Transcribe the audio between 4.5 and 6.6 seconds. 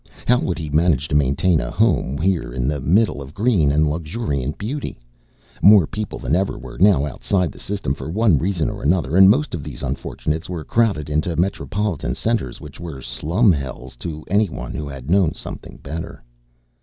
beauty? More people than ever